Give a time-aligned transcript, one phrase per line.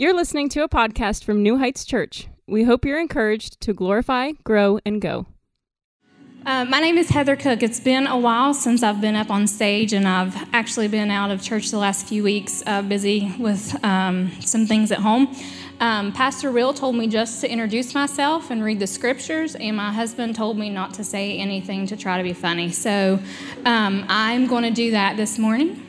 [0.00, 2.28] You're listening to a podcast from New Heights Church.
[2.46, 5.26] We hope you're encouraged to glorify, grow, and go.
[6.46, 7.64] Uh, my name is Heather Cook.
[7.64, 11.32] It's been a while since I've been up on stage, and I've actually been out
[11.32, 15.34] of church the last few weeks, uh, busy with um, some things at home.
[15.80, 19.92] Um, Pastor Will told me just to introduce myself and read the scriptures, and my
[19.92, 22.70] husband told me not to say anything to try to be funny.
[22.70, 23.18] So
[23.64, 25.87] um, I'm going to do that this morning.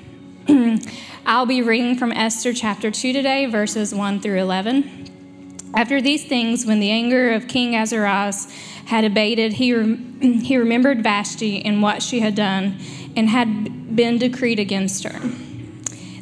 [1.26, 5.70] I'll be reading from Esther chapter 2 today, verses 1 through 11.
[5.76, 8.52] After these things, when the anger of King Ahasuerus
[8.86, 9.70] had abated, he,
[10.42, 12.80] he remembered Vashti and what she had done
[13.16, 15.20] and had been decreed against her.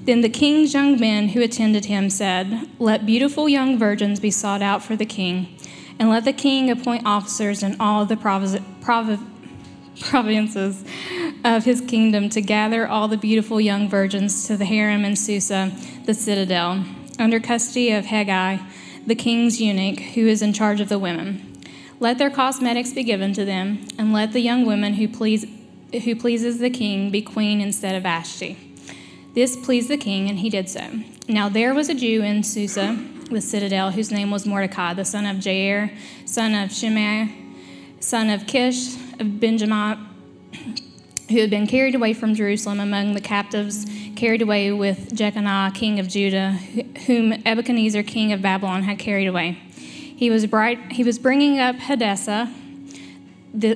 [0.03, 4.61] Then the king's young men who attended him said, Let beautiful young virgins be sought
[4.61, 5.55] out for the king,
[5.99, 8.61] and let the king appoint officers in all the provinces
[10.01, 10.83] provinces
[11.43, 15.71] of his kingdom to gather all the beautiful young virgins to the harem in Susa,
[16.05, 16.83] the citadel,
[17.19, 18.57] under custody of Haggai,
[19.05, 21.63] the king's eunuch, who is in charge of the women.
[21.99, 25.45] Let their cosmetics be given to them, and let the young woman who, please,
[26.03, 28.57] who pleases the king be queen instead of Vashti.
[29.33, 31.01] This pleased the king, and he did so.
[31.27, 32.97] Now there was a Jew in Susa,
[33.31, 35.91] the citadel, whose name was Mordecai, the son of Jair,
[36.25, 37.33] son of Shimei,
[37.99, 40.07] son of Kish, of Benjamin,
[41.29, 45.99] who had been carried away from Jerusalem among the captives, carried away with Jeconiah, king
[45.99, 46.51] of Judah,
[47.05, 49.57] whom Nebuchadnezzar, king of Babylon, had carried away.
[49.71, 52.51] He was, bright, he was bringing up Hadassah,
[53.53, 53.75] the,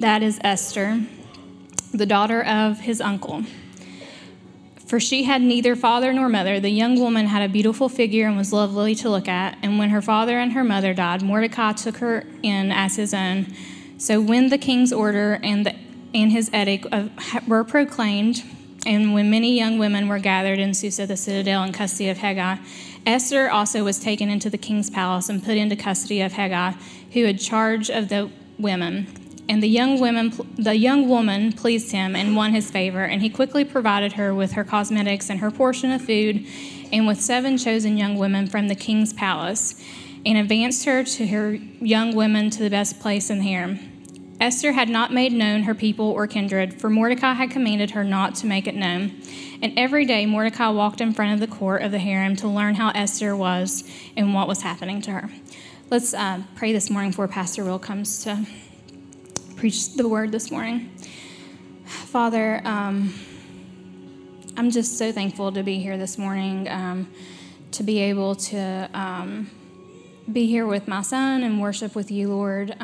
[0.00, 1.02] that is Esther,
[1.92, 3.44] the daughter of his uncle.
[4.86, 6.58] For she had neither father nor mother.
[6.58, 9.58] The young woman had a beautiful figure and was lovely to look at.
[9.62, 13.48] And when her father and her mother died, Mordecai took her in as his own.
[13.98, 15.74] So when the king's order and, the,
[16.14, 16.86] and his edict
[17.48, 18.44] were proclaimed,
[18.86, 22.60] and when many young women were gathered in Susa, the citadel, in custody of Hegai,
[23.04, 26.76] Esther also was taken into the king's palace and put into custody of Hegai,
[27.12, 29.08] who had charge of the women.
[29.48, 33.28] And the young woman, the young woman pleased him and won his favor, and he
[33.28, 36.46] quickly provided her with her cosmetics and her portion of food,
[36.92, 39.82] and with seven chosen young women from the king's palace
[40.24, 43.78] and advanced her to her young women to the best place in the harem.
[44.40, 48.36] Esther had not made known her people or kindred, for Mordecai had commanded her not
[48.36, 49.20] to make it known.
[49.60, 52.76] And every day Mordecai walked in front of the court of the harem to learn
[52.76, 53.82] how Esther was
[54.16, 55.30] and what was happening to her.
[55.90, 58.46] Let's uh, pray this morning before Pastor Will comes to
[59.56, 60.90] preach the word this morning.
[61.84, 63.12] Father, um,
[64.56, 67.08] I'm just so thankful to be here this morning, um,
[67.72, 68.88] to be able to.
[68.94, 69.50] Um,
[70.30, 72.76] be here with my son and worship with you, Lord.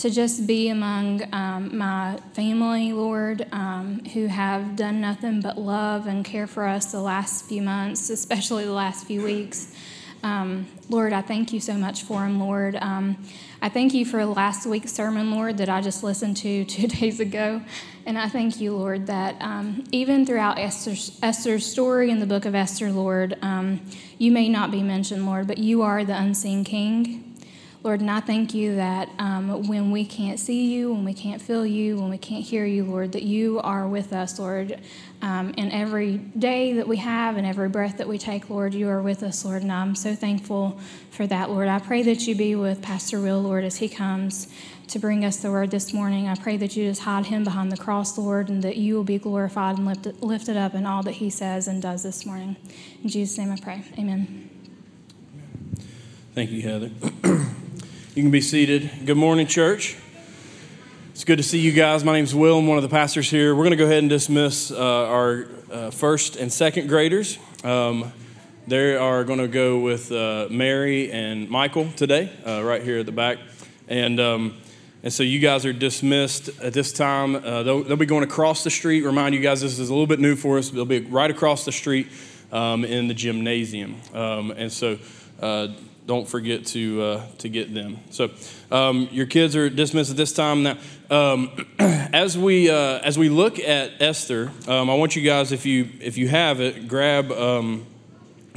[0.00, 6.06] To just be among um, my family, Lord, um, who have done nothing but love
[6.06, 9.74] and care for us the last few months, especially the last few weeks.
[10.22, 12.76] Um, Lord, I thank you so much for him, Lord.
[12.76, 13.18] Um,
[13.60, 17.20] I thank you for last week's sermon, Lord, that I just listened to two days
[17.20, 17.60] ago.
[18.06, 22.46] And I thank you, Lord, that um, even throughout Esther's, Esther's, story in the book
[22.46, 23.82] of Esther, Lord, um,
[24.16, 27.29] you may not be mentioned, Lord, but you are the unseen king.
[27.82, 31.40] Lord, and I thank you that um, when we can't see you, when we can't
[31.40, 34.78] feel you, when we can't hear you, Lord, that you are with us, Lord.
[35.22, 38.86] Um, and every day that we have and every breath that we take, Lord, you
[38.88, 39.62] are with us, Lord.
[39.62, 40.78] And I'm so thankful
[41.10, 41.68] for that, Lord.
[41.68, 44.48] I pray that you be with Pastor Will, Lord, as he comes
[44.88, 46.28] to bring us the word this morning.
[46.28, 49.04] I pray that you just hide him behind the cross, Lord, and that you will
[49.04, 52.56] be glorified and lifted, lifted up in all that he says and does this morning.
[53.02, 53.84] In Jesus' name I pray.
[53.98, 54.50] Amen.
[56.34, 56.90] Thank you, Heather.
[58.12, 58.90] You can be seated.
[59.06, 59.96] Good morning, church.
[61.10, 62.02] It's good to see you guys.
[62.02, 62.58] My name is Will.
[62.58, 63.54] I'm one of the pastors here.
[63.54, 67.38] We're going to go ahead and dismiss uh, our uh, first and second graders.
[67.62, 68.12] Um,
[68.66, 73.06] they are going to go with uh, Mary and Michael today, uh, right here at
[73.06, 73.38] the back.
[73.86, 74.56] And, um,
[75.04, 77.36] and so you guys are dismissed at this time.
[77.36, 79.02] Uh, they'll, they'll, be going across the street.
[79.02, 80.70] Remind you guys, this is a little bit new for us.
[80.70, 82.08] They'll be right across the street
[82.50, 84.00] um, in the gymnasium.
[84.12, 84.98] Um, and so
[85.40, 85.68] uh,
[86.06, 87.98] don't forget to uh, to get them.
[88.10, 88.30] So
[88.70, 90.62] um, your kids are dismissed at this time.
[90.62, 90.78] Now,
[91.10, 95.66] um, as we uh, as we look at Esther, um, I want you guys, if
[95.66, 97.86] you if you have it, grab um,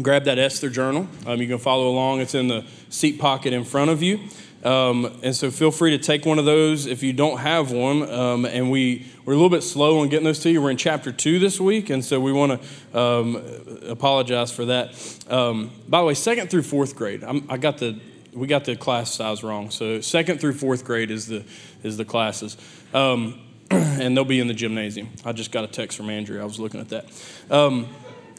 [0.01, 1.07] grab that Esther journal.
[1.25, 2.21] Um, you can follow along.
[2.21, 4.19] It's in the seat pocket in front of you.
[4.63, 8.09] Um, and so feel free to take one of those if you don't have one.
[8.09, 10.61] Um, and we, we're a little bit slow on getting those to you.
[10.61, 13.43] We're in chapter two this week, and so we want to um,
[13.87, 15.25] apologize for that.
[15.29, 17.99] Um, by the way, second through fourth grade, I'm, i got the
[18.33, 19.69] we got the class size wrong.
[19.69, 21.43] So second through fourth grade is the
[21.83, 22.57] is the classes,
[22.93, 23.39] um,
[23.69, 25.09] and they'll be in the gymnasium.
[25.25, 26.41] I just got a text from Andrew.
[26.41, 27.05] I was looking at that.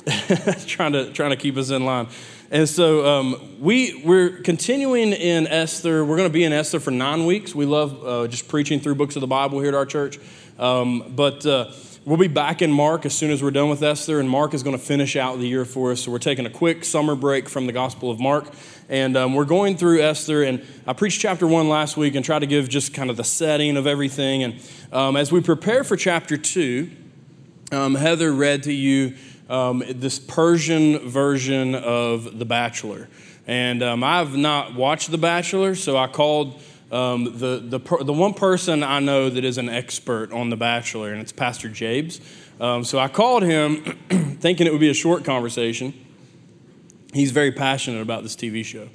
[0.66, 2.08] Trying to trying to keep us in line.
[2.50, 6.04] And so um, we we're continuing in Esther.
[6.04, 7.54] We're going to be in Esther for nine weeks.
[7.54, 10.18] We love uh, just preaching through books of the Bible here at our church.
[10.58, 11.72] Um, but uh,
[12.04, 14.62] we'll be back in Mark as soon as we're done with Esther, and Mark is
[14.62, 16.02] going to finish out the year for us.
[16.02, 18.52] So we're taking a quick summer break from the Gospel of Mark,
[18.90, 20.42] and um, we're going through Esther.
[20.42, 23.24] And I preached chapter one last week and tried to give just kind of the
[23.24, 24.42] setting of everything.
[24.42, 24.60] And
[24.92, 26.90] um, as we prepare for chapter two,
[27.72, 29.14] um, Heather read to you
[29.48, 33.08] um, this Persian version of The Bachelor.
[33.46, 36.60] And um, I've not watched The Bachelor, so I called
[36.90, 41.12] um, the, the, the one person I know that is an expert on The Bachelor,
[41.12, 42.20] and it's Pastor James.
[42.60, 43.82] Um, so I called him
[44.38, 45.92] thinking it would be a short conversation.
[47.12, 48.88] He's very passionate about this TV show.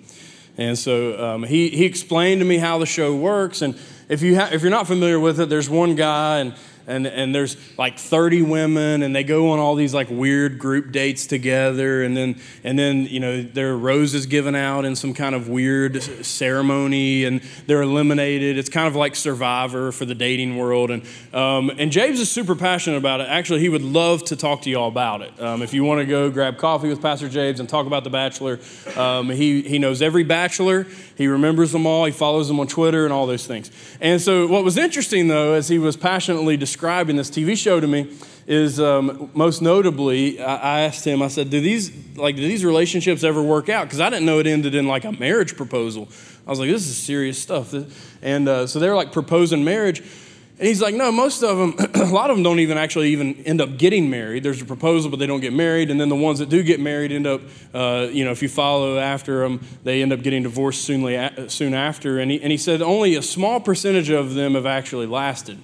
[0.58, 3.62] And so um, he, he explained to me how the show works.
[3.62, 3.78] And
[4.10, 6.54] if, you ha- if you're not familiar with it, there's one guy, and
[6.90, 10.92] and, and there's like 30 women and they go on all these like weird group
[10.92, 15.14] dates together and then and then you know there are roses given out in some
[15.14, 18.58] kind of weird ceremony and they're eliminated.
[18.58, 21.04] It's kind of like survivor for the dating world and
[21.34, 23.28] um, and james is super passionate about it.
[23.30, 25.40] Actually he would love to talk to you all about it.
[25.40, 28.10] Um, if you want to go grab coffee with pastor james and talk about the
[28.10, 28.60] bachelor
[28.98, 30.88] um, he, he knows every bachelor
[31.20, 33.70] he remembers them all he follows them on twitter and all those things
[34.02, 37.88] and so what was interesting though as he was passionately describing this TV show to
[37.88, 38.12] me
[38.50, 43.24] is um, most notably, I, asked him, I said, do these, like, do these relationships
[43.24, 43.86] ever work out?
[43.86, 46.10] Because I didn't know it ended in like a marriage proposal.
[46.48, 47.76] I was like, this is serious stuff.
[48.24, 50.02] And uh, so they're like proposing marriage.
[50.60, 53.44] And he's like, no, most of them, a lot of them don't even actually even
[53.46, 54.44] end up getting married.
[54.44, 55.90] There's a proposal, but they don't get married.
[55.90, 57.42] And then the ones that do get married end up,
[57.74, 61.74] uh, you know, if you follow after them, they end up getting divorced soon, soon
[61.74, 62.20] after.
[62.20, 65.60] And he, and he said only a small percentage of them have actually lasted.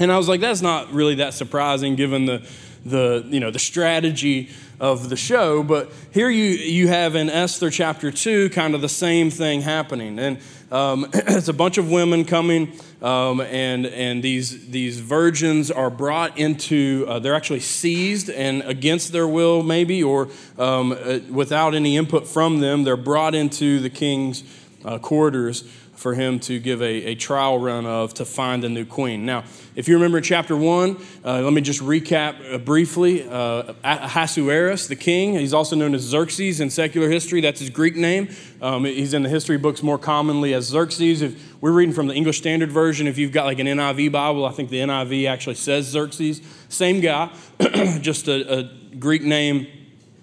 [0.00, 2.44] And I was like, that's not really that surprising given the,
[2.84, 4.50] the, you know, the strategy
[4.80, 5.62] of the show.
[5.62, 10.18] But here you, you have in Esther chapter 2 kind of the same thing happening.
[10.18, 10.40] And
[10.70, 12.72] um, it's a bunch of women coming,
[13.02, 19.12] um, and, and these, these virgins are brought into, uh, they're actually seized and against
[19.12, 20.28] their will, maybe, or
[20.58, 24.42] um, uh, without any input from them, they're brought into the king's
[24.84, 25.64] uh, quarters
[25.96, 29.26] for him to give a, a trial run of to find a new queen.
[29.26, 29.44] Now,
[29.74, 33.28] if you remember chapter one, uh, let me just recap uh, briefly.
[33.28, 37.40] Uh, Ahasuerus, the king, he's also known as Xerxes in secular history.
[37.40, 38.28] That's his Greek name.
[38.60, 41.22] Um, he's in the history books more commonly as Xerxes.
[41.22, 44.44] If we're reading from the English Standard Version, if you've got like an NIV Bible,
[44.44, 46.40] I think the NIV actually says Xerxes.
[46.68, 47.30] Same guy,
[48.00, 48.62] just a, a
[48.98, 49.66] Greek name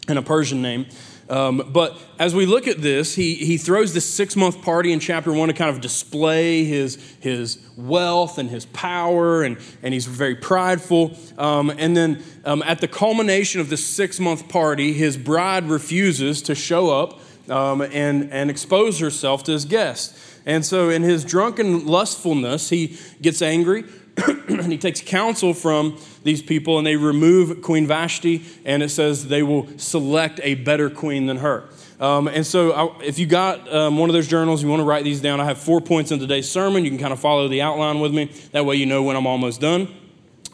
[0.07, 0.85] and a Persian name.
[1.33, 4.99] Um, but as we look at this, he, he throws this six month party in
[4.99, 10.05] chapter one to kind of display his, his wealth and his power, and, and he's
[10.05, 11.17] very prideful.
[11.39, 16.43] Um, and then um, at the culmination of this six month party, his bride refuses
[16.43, 17.19] to show up
[17.49, 20.39] um, and, and expose herself to his guests.
[20.45, 23.85] And so, in his drunken lustfulness, he gets angry
[24.27, 29.27] and he takes counsel from these people and they remove Queen Vashti, and it says
[29.27, 31.69] they will select a better queen than her.
[31.99, 34.85] Um, and so, I, if you got um, one of those journals, you want to
[34.85, 35.39] write these down.
[35.39, 36.83] I have four points in today's sermon.
[36.83, 38.25] You can kind of follow the outline with me.
[38.51, 39.87] That way, you know when I'm almost done.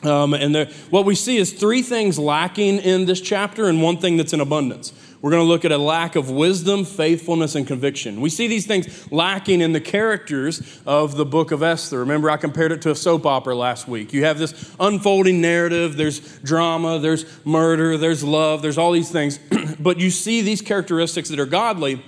[0.04, 3.98] Um, and there, what we see is three things lacking in this chapter and one
[3.98, 4.94] thing that's in abundance.
[5.22, 8.22] We're going to look at a lack of wisdom, faithfulness, and conviction.
[8.22, 12.00] We see these things lacking in the characters of the book of Esther.
[12.00, 14.14] Remember, I compared it to a soap opera last week.
[14.14, 19.40] You have this unfolding narrative, there's drama, there's murder, there's love, there's all these things.
[19.80, 22.02] but you see these characteristics that are godly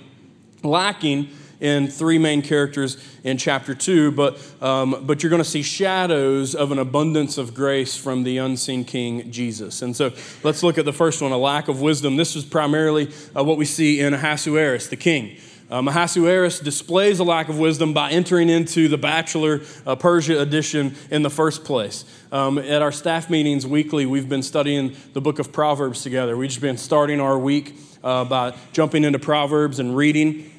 [0.62, 1.28] lacking
[1.62, 6.56] in three main characters in chapter two, but, um, but you're going to see shadows
[6.56, 9.80] of an abundance of grace from the unseen King Jesus.
[9.80, 12.16] And so let's look at the first one a lack of wisdom.
[12.16, 15.36] This is primarily uh, what we see in Ahasuerus, the king.
[15.70, 20.96] Um, Ahasuerus displays a lack of wisdom by entering into the Bachelor uh, Persia edition
[21.10, 22.04] in the first place.
[22.32, 26.36] Um, at our staff meetings weekly, we've been studying the book of Proverbs together.
[26.36, 30.50] We've just been starting our week uh, by jumping into Proverbs and reading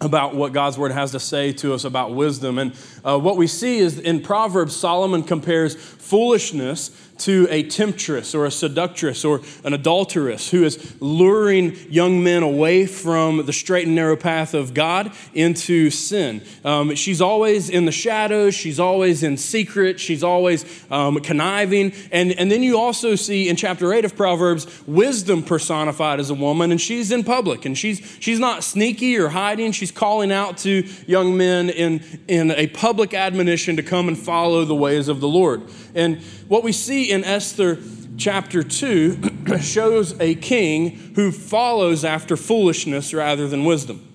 [0.00, 2.58] about what God's word has to say to us about wisdom.
[2.58, 2.74] And
[3.04, 8.50] uh, what we see is in Proverbs, Solomon compares foolishness to a temptress or a
[8.50, 14.16] seductress or an adulteress who is luring young men away from the straight and narrow
[14.16, 16.42] path of God into sin.
[16.64, 21.92] Um, she's always in the shadows, she's always in secret, she's always um, conniving.
[22.10, 26.34] And, and then you also see in chapter 8 of Proverbs wisdom personified as a
[26.34, 30.58] woman, and she's in public and she's, she's not sneaky or hiding, she's calling out
[30.58, 35.20] to young men in, in a public admonition to come and follow the ways of
[35.20, 35.62] the Lord.
[35.94, 37.78] And what we see in Esther
[38.16, 44.08] chapter 2 shows a king who follows after foolishness rather than wisdom.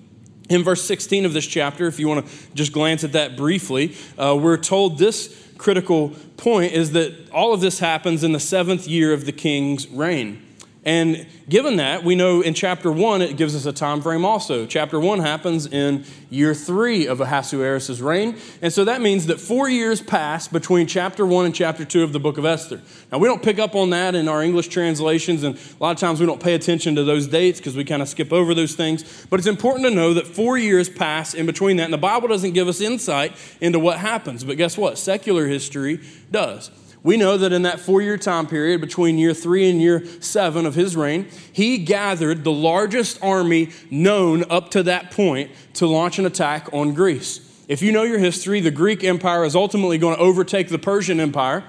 [0.50, 3.96] In verse 16 of this chapter, if you want to just glance at that briefly,
[4.18, 8.88] uh, we're told this critical point is that all of this happens in the seventh
[8.88, 10.44] year of the king's reign.
[10.86, 14.66] And given that, we know in chapter one, it gives us a time frame also.
[14.66, 18.38] Chapter one happens in year three of Ahasuerus' reign.
[18.62, 22.14] And so that means that four years pass between chapter one and chapter two of
[22.14, 22.82] the book of Esther.
[23.12, 25.98] Now, we don't pick up on that in our English translations, and a lot of
[25.98, 28.76] times we don't pay attention to those dates because we kind of skip over those
[28.76, 29.28] things.
[29.30, 31.84] But it's important to know that four years pass in between that.
[31.84, 34.46] And the Bible doesn't give us insight into what happens.
[34.46, 34.98] But guess what?
[34.98, 36.00] Secular history
[36.32, 36.72] does.
[37.02, 40.66] We know that in that four year time period between year three and year seven
[40.66, 46.20] of his reign, he gathered the largest army known up to that point to launch
[46.20, 47.46] an attack on Greece.
[47.68, 51.20] If you know your history, the Greek Empire is ultimately going to overtake the Persian
[51.20, 51.64] Empire.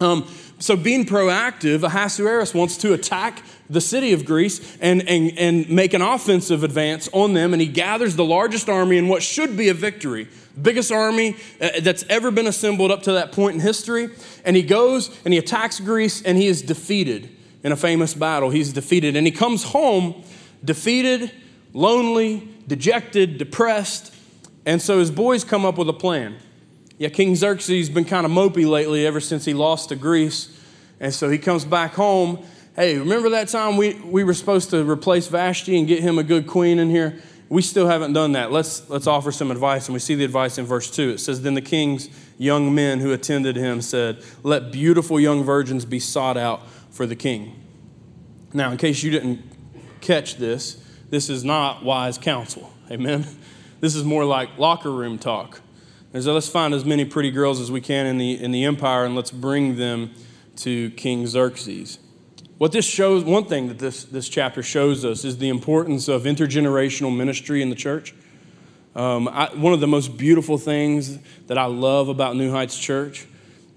[0.00, 0.28] Um,
[0.62, 5.94] so, being proactive, Ahasuerus wants to attack the city of Greece and, and, and make
[5.94, 9.68] an offensive advance on them, and he gathers the largest army in what should be
[9.68, 10.28] a victory
[10.60, 14.10] biggest army uh, that's ever been assembled up to that point in history.
[14.44, 17.30] And he goes and he attacks Greece and he is defeated
[17.62, 18.50] in a famous battle.
[18.50, 19.16] He's defeated.
[19.16, 20.22] And he comes home
[20.64, 21.32] defeated,
[21.72, 24.14] lonely, dejected, depressed.
[24.66, 26.36] And so his boys come up with a plan.
[27.02, 30.56] Yeah, King Xerxes been kind of mopey lately ever since he lost to Greece.
[31.00, 32.44] And so he comes back home.
[32.76, 36.22] Hey, remember that time we, we were supposed to replace Vashti and get him a
[36.22, 37.20] good queen in here?
[37.48, 38.52] we still haven't done that.
[38.52, 39.88] Let's, let's offer some advice.
[39.88, 41.10] And we see the advice in verse 2.
[41.10, 45.84] It says, Then the king's young men who attended him said, Let beautiful young virgins
[45.84, 47.60] be sought out for the king.
[48.52, 49.42] Now, in case you didn't
[50.00, 50.80] catch this,
[51.10, 52.72] this is not wise counsel.
[52.92, 53.26] Amen?
[53.80, 55.60] This is more like locker room talk.
[56.14, 58.64] And so let's find as many pretty girls as we can in the, in the
[58.64, 60.10] empire and let's bring them
[60.56, 61.98] to King Xerxes.
[62.58, 66.24] What this shows, one thing that this, this chapter shows us is the importance of
[66.24, 68.14] intergenerational ministry in the church.
[68.94, 73.26] Um, I, one of the most beautiful things that I love about New Heights Church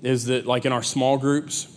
[0.04, 1.68] is that, like in our small groups,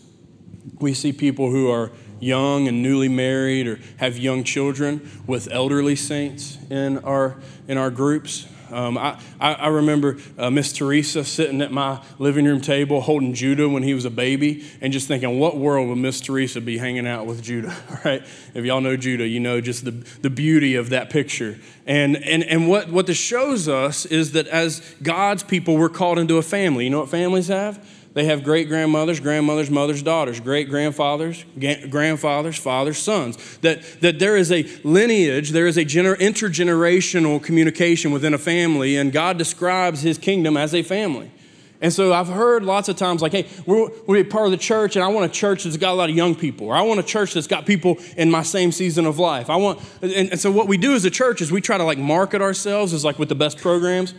[0.80, 5.94] we see people who are young and newly married or have young children with elderly
[5.94, 7.36] saints in our,
[7.68, 8.46] in our groups.
[8.70, 13.68] Um, I, I, remember uh, Miss Teresa sitting at my living room table holding Judah
[13.68, 17.06] when he was a baby and just thinking, what world would Miss Teresa be hanging
[17.06, 18.22] out with Judah, right?
[18.54, 21.58] If y'all know Judah, you know just the, the beauty of that picture.
[21.86, 26.18] And, and, and what, what this shows us is that as God's people, we're called
[26.18, 26.84] into a family.
[26.84, 27.82] You know what families have?
[28.18, 31.44] They have great grandmothers, grandmothers, mothers, daughters, great grandfathers,
[31.88, 33.58] grandfathers, fathers, sons.
[33.58, 38.96] That, that there is a lineage, there is a gener- intergenerational communication within a family,
[38.96, 41.30] and God describes his kingdom as a family.
[41.80, 44.96] And so I've heard lots of times, like, hey, we're, we're part of the church,
[44.96, 46.98] and I want a church that's got a lot of young people, or I want
[46.98, 49.48] a church that's got people in my same season of life.
[49.48, 51.84] I want, and, and so what we do as a church is we try to
[51.84, 54.12] like market ourselves as like with the best programs.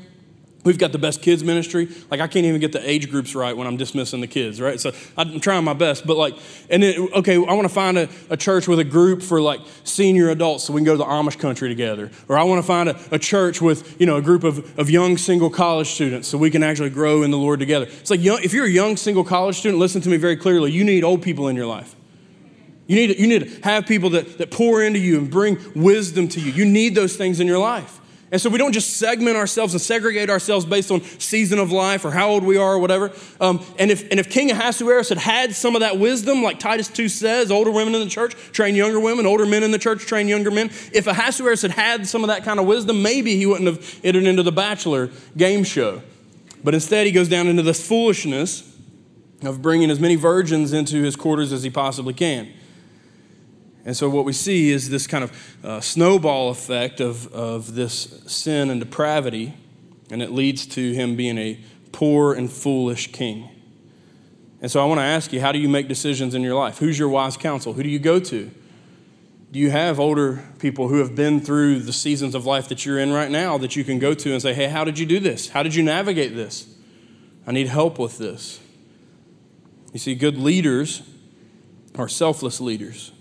[0.66, 1.88] We've got the best kids ministry.
[2.12, 4.80] Like I can't even get the age groups right when I'm dismissing the kids, right?
[4.80, 6.36] So I'm trying my best, but like,
[6.70, 9.62] and then okay, I want to find a, a church with a group for like
[9.86, 12.68] senior adults so we can go to the Amish country together, or I want to
[12.68, 16.28] find a, a church with you know a group of, of young single college students
[16.28, 17.86] so we can actually grow in the Lord together.
[17.86, 20.74] It's like young, if you're a young single college student, listen to me very clearly.
[20.74, 21.96] You need old people in your life.
[22.88, 26.28] You need, you need to have people that, that pour into you and bring wisdom
[26.30, 26.52] to you.
[26.52, 28.00] You need those things in your life.
[28.32, 32.06] And so we don't just segment ourselves and segregate ourselves based on season of life
[32.06, 33.12] or how old we are or whatever.
[33.42, 36.90] Um, and, if, and if King Ahasuerus had had some of that wisdom, like Titus
[36.90, 40.06] 2 says, older women in the church train younger women, older men in the church
[40.06, 40.68] train younger men.
[40.94, 44.26] If Ahasuerus had had some of that kind of wisdom, maybe he wouldn't have entered
[44.26, 46.04] into the Bachelor game show.
[46.64, 48.78] But instead, he goes down into this foolishness
[49.42, 52.52] of bringing as many virgins into his quarters as he possibly can.
[53.90, 58.22] And so, what we see is this kind of uh, snowball effect of, of this
[58.28, 59.56] sin and depravity,
[60.12, 61.60] and it leads to him being a
[61.92, 63.50] poor and foolish king.
[64.62, 66.78] And so, I want to ask you how do you make decisions in your life?
[66.78, 67.74] Who's your wise counsel?
[67.74, 68.52] Who do you go to?
[69.52, 73.00] Do you have older people who have been through the seasons of life that you're
[73.00, 75.20] in right now that you can go to and say, hey, how did you do
[75.20, 75.50] this?
[75.50, 76.72] How did you navigate this?
[77.48, 78.60] I need help with this.
[79.94, 81.02] You see, good leaders
[81.96, 83.14] are selfless leaders.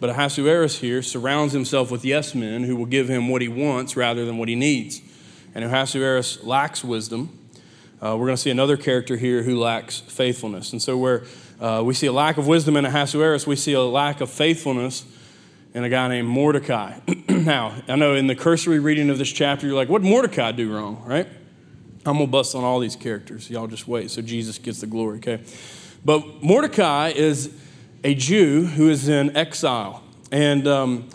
[0.00, 3.96] But Ahasuerus here surrounds himself with yes men who will give him what he wants
[3.96, 5.00] rather than what he needs.
[5.54, 7.36] And Ahasuerus lacks wisdom.
[8.00, 10.72] Uh, we're going to see another character here who lacks faithfulness.
[10.72, 11.24] And so, where
[11.60, 15.04] uh, we see a lack of wisdom in Ahasuerus, we see a lack of faithfulness
[15.74, 17.00] in a guy named Mordecai.
[17.28, 20.52] now, I know in the cursory reading of this chapter, you're like, what did Mordecai
[20.52, 21.26] do wrong, right?
[22.06, 23.50] I'm going to bust on all these characters.
[23.50, 25.40] Y'all just wait so Jesus gets the glory, okay?
[26.04, 27.52] But Mordecai is
[28.04, 30.02] a Jew who is in exile.
[30.30, 31.08] And, um,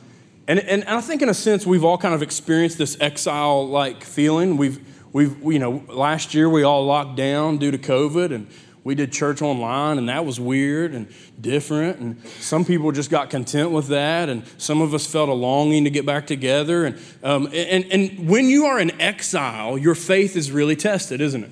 [0.47, 4.03] and, and I think, in a sense, we've all kind of experienced this exile like
[4.03, 4.57] feeling.
[4.57, 4.79] We've,
[5.13, 8.47] we've, you know, last year we all locked down due to COVID, and
[8.83, 11.07] we did church online, and that was weird and
[11.39, 11.99] different.
[11.99, 15.85] And some people just got content with that, and some of us felt a longing
[15.85, 16.85] to get back together.
[16.85, 21.45] And, um, and, and when you are in exile, your faith is really tested, isn't
[21.45, 21.51] it?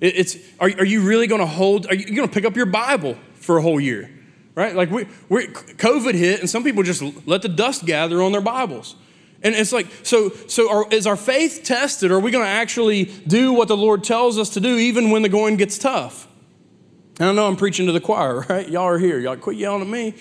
[0.00, 2.66] It's, are, are you really going to hold, are you going to pick up your
[2.66, 4.08] Bible for a whole year?
[4.58, 4.74] Right?
[4.74, 8.40] Like, we, we, COVID hit, and some people just let the dust gather on their
[8.40, 8.96] Bibles.
[9.40, 12.10] And it's like, so, so are, is our faith tested?
[12.10, 15.22] Are we going to actually do what the Lord tells us to do even when
[15.22, 16.26] the going gets tough?
[17.20, 18.68] And I know I'm preaching to the choir, right?
[18.68, 19.20] Y'all are here.
[19.20, 20.16] Y'all quit yelling at me.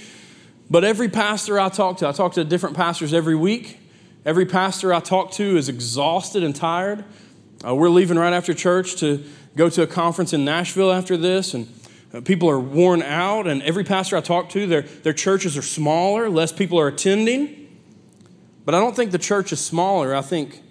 [0.70, 3.80] But every pastor I talk to, I talk to different pastors every week.
[4.24, 7.06] Every pastor I talk to is exhausted and tired.
[7.66, 9.24] Uh, we're leaving right after church to
[9.56, 11.68] go to a conference in Nashville after this, and
[12.22, 13.48] people are worn out.
[13.48, 17.68] And every pastor I talk to, their, their churches are smaller, less people are attending.
[18.66, 20.14] But I don't think the church is smaller.
[20.14, 20.62] I think,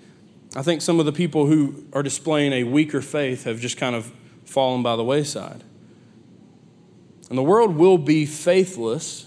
[0.55, 3.97] I think some of the people who are displaying a weaker faith have just kind
[3.97, 4.13] of
[4.45, 5.63] fallen by the wayside.
[7.29, 9.27] And the world will be faithless.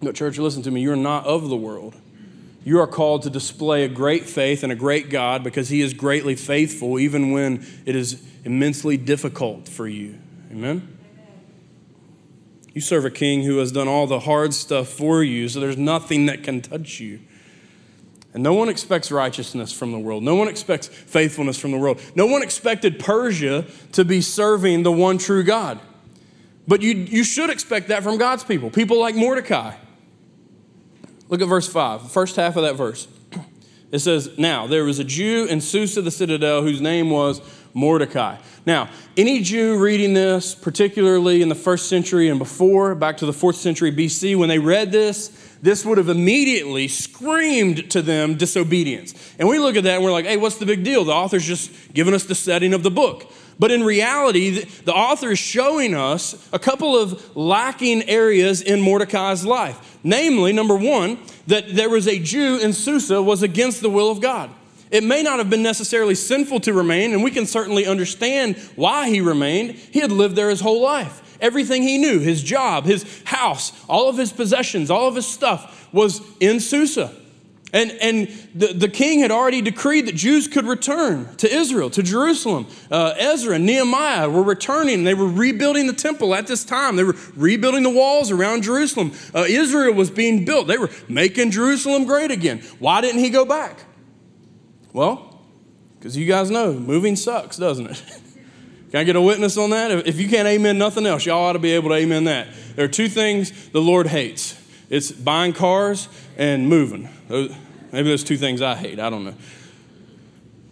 [0.00, 1.94] But, church, listen to me, you're not of the world.
[2.64, 5.94] You are called to display a great faith and a great God because He is
[5.94, 10.18] greatly faithful, even when it is immensely difficult for you.
[10.50, 10.97] Amen?
[12.78, 15.76] You serve a king who has done all the hard stuff for you, so there's
[15.76, 17.18] nothing that can touch you.
[18.32, 20.22] And no one expects righteousness from the world.
[20.22, 22.00] No one expects faithfulness from the world.
[22.14, 25.80] No one expected Persia to be serving the one true God.
[26.68, 29.74] But you, you should expect that from God's people, people like Mordecai.
[31.28, 33.08] Look at verse 5, the first half of that verse.
[33.90, 37.40] It says, Now there was a Jew in Susa the citadel whose name was
[37.78, 38.36] Mordecai.
[38.66, 43.32] Now, any Jew reading this, particularly in the first century and before, back to the
[43.32, 45.28] fourth century BC, when they read this,
[45.62, 49.14] this would have immediately screamed to them disobedience.
[49.38, 51.04] And we look at that and we're like, hey, what's the big deal?
[51.04, 53.32] The author's just giving us the setting of the book.
[53.58, 59.44] But in reality, the author is showing us a couple of lacking areas in Mordecai's
[59.44, 59.98] life.
[60.04, 64.20] Namely, number one, that there was a Jew in Susa was against the will of
[64.20, 64.50] God.
[64.90, 69.08] It may not have been necessarily sinful to remain, and we can certainly understand why
[69.08, 69.72] he remained.
[69.72, 71.36] He had lived there his whole life.
[71.40, 75.88] Everything he knew, his job, his house, all of his possessions, all of his stuff
[75.92, 77.14] was in Susa.
[77.72, 82.02] And, and the, the king had already decreed that Jews could return to Israel, to
[82.02, 82.66] Jerusalem.
[82.90, 85.04] Uh, Ezra and Nehemiah were returning.
[85.04, 86.96] They were rebuilding the temple at this time.
[86.96, 89.12] They were rebuilding the walls around Jerusalem.
[89.34, 90.66] Uh, Israel was being built.
[90.66, 92.60] They were making Jerusalem great again.
[92.78, 93.84] Why didn't he go back?
[94.92, 95.40] Well,
[95.98, 98.02] because you guys know moving sucks, doesn't it?
[98.90, 99.90] Can I get a witness on that?
[100.06, 102.48] If you can't amen nothing else, y'all ought to be able to amen that.
[102.74, 104.56] There are two things the Lord hates
[104.90, 107.08] it's buying cars and moving.
[107.28, 108.98] Maybe those two things I hate.
[108.98, 109.34] I don't know.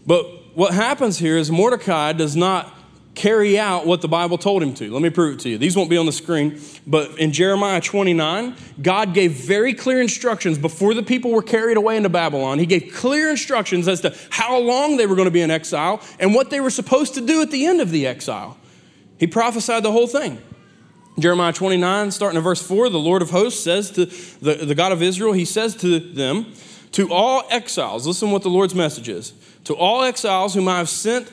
[0.06, 2.72] But what happens here is Mordecai does not
[3.16, 4.92] carry out what the Bible told him to.
[4.92, 5.58] Let me prove it to you.
[5.58, 10.58] These won't be on the screen, but in Jeremiah 29, God gave very clear instructions
[10.58, 12.58] before the people were carried away into Babylon.
[12.58, 16.02] He gave clear instructions as to how long they were going to be in exile
[16.20, 18.58] and what they were supposed to do at the end of the exile.
[19.18, 20.38] He prophesied the whole thing.
[21.18, 24.92] Jeremiah 29, starting in verse 4, the Lord of hosts says to the, the God
[24.92, 26.52] of Israel, He says to them,
[26.92, 29.32] To all exiles, listen what the Lord's message is.
[29.64, 31.32] To all exiles whom I have sent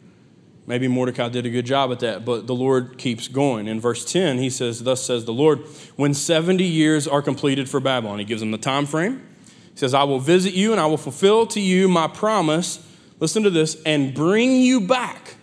[0.67, 3.67] Maybe Mordecai did a good job at that, but the Lord keeps going.
[3.67, 5.59] In verse 10, he says, Thus says the Lord,
[5.95, 9.27] when 70 years are completed for Babylon, he gives them the time frame.
[9.45, 12.85] He says, I will visit you and I will fulfill to you my promise.
[13.19, 15.35] Listen to this, and bring you back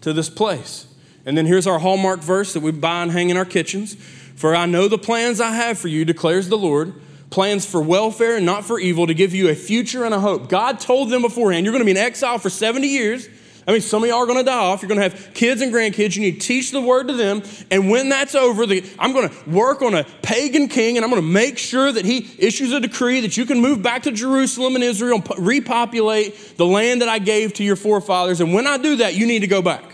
[0.00, 0.86] to this place.
[1.26, 3.94] And then here's our hallmark verse that we buy and hang in our kitchens.
[3.94, 6.94] For I know the plans I have for you, declares the Lord
[7.30, 10.48] plans for welfare and not for evil, to give you a future and a hope.
[10.48, 13.28] God told them beforehand, you're going to be in exile for 70 years.
[13.66, 14.82] I mean, some of y'all are going to die off.
[14.82, 16.16] You're going to have kids and grandkids.
[16.16, 17.42] You need to teach the word to them.
[17.70, 21.10] And when that's over, the, I'm going to work on a pagan king and I'm
[21.10, 24.12] going to make sure that he issues a decree that you can move back to
[24.12, 28.40] Jerusalem and Israel and repopulate the land that I gave to your forefathers.
[28.40, 29.84] And when I do that, you need to go back.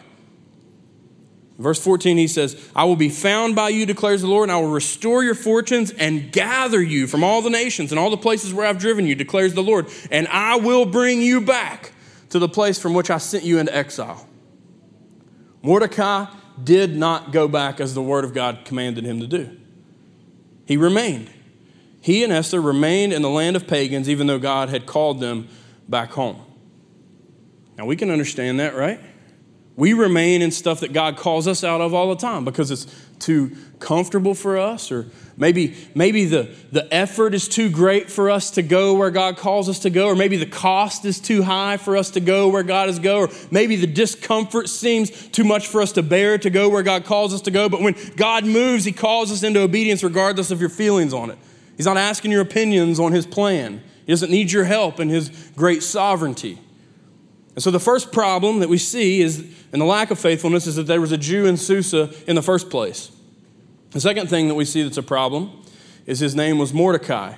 [1.58, 4.60] Verse 14, he says, I will be found by you, declares the Lord, and I
[4.60, 8.52] will restore your fortunes and gather you from all the nations and all the places
[8.52, 11.92] where I've driven you, declares the Lord, and I will bring you back
[12.30, 14.28] to the place from which I sent you into exile.
[15.62, 16.26] Mordecai
[16.62, 19.56] did not go back as the word of God commanded him to do.
[20.66, 21.30] He remained.
[22.00, 25.48] He and Esther remained in the land of pagans, even though God had called them
[25.88, 26.40] back home.
[27.76, 29.00] Now we can understand that, right?
[29.76, 32.86] We remain in stuff that God calls us out of all the time because it's
[33.18, 38.52] too comfortable for us, or maybe, maybe the, the effort is too great for us
[38.52, 41.76] to go where God calls us to go, or maybe the cost is too high
[41.76, 45.66] for us to go where God is go, or maybe the discomfort seems too much
[45.68, 47.68] for us to bear to go where God calls us to go.
[47.68, 51.38] But when God moves, He calls us into obedience regardless of your feelings on it.
[51.76, 55.28] He's not asking your opinions on His plan, He doesn't need your help in His
[55.54, 56.60] great sovereignty.
[57.56, 59.40] And so the first problem that we see is,
[59.72, 62.42] in the lack of faithfulness, is that there was a Jew in Susa in the
[62.42, 63.10] first place.
[63.90, 65.64] The second thing that we see that's a problem
[66.04, 67.34] is his name was Mordecai.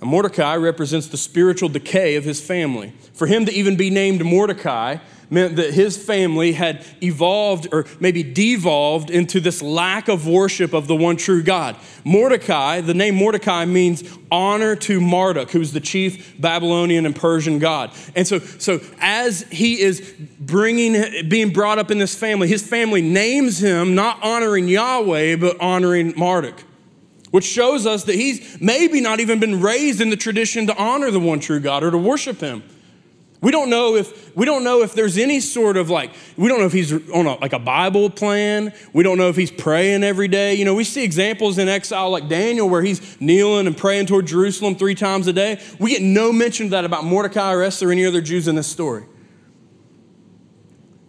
[0.00, 2.92] And Mordecai represents the spiritual decay of his family.
[3.14, 4.98] For him to even be named Mordecai
[5.30, 10.86] meant that his family had evolved or maybe devolved into this lack of worship of
[10.86, 11.76] the one true God.
[12.04, 17.92] Mordecai, the name Mordecai means honor to Marduk, who's the chief Babylonian and Persian god.
[18.14, 23.02] And so, so as he is bringing, being brought up in this family, his family
[23.02, 26.62] names him not honoring Yahweh, but honoring Marduk
[27.32, 31.10] which shows us that he's maybe not even been raised in the tradition to honor
[31.10, 32.62] the one true God or to worship him.
[33.46, 36.58] We don't know if we don't know if there's any sort of like we don't
[36.58, 38.72] know if he's on a, like a Bible plan.
[38.92, 40.54] We don't know if he's praying every day.
[40.54, 44.26] You know, we see examples in exile like Daniel where he's kneeling and praying toward
[44.26, 45.62] Jerusalem three times a day.
[45.78, 48.56] We get no mention of that about Mordecai or Esther or any other Jews in
[48.56, 49.04] this story.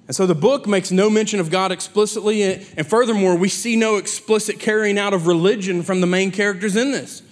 [0.05, 3.95] And so the book makes no mention of God explicitly, and furthermore, we see no
[3.95, 7.23] explicit carrying out of religion from the main characters in this.